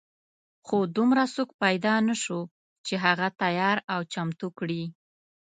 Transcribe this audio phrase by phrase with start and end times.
[0.65, 2.39] خو دومره څوک پیدا نه شو
[2.85, 4.83] چې هغه تیار او چمتو کړي.